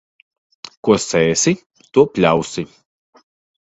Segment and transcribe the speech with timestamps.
[0.87, 1.55] Ko sēsi,
[1.99, 2.67] to pļausi.